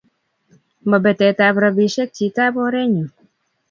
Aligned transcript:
mo 0.89 0.97
betet 1.05 1.37
ab 1.47 1.55
robishe 1.63 2.03
chitap 2.15 2.53
orenyuu 2.65 3.09